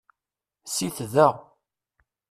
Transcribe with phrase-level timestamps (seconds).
[0.73, 1.27] Sit da.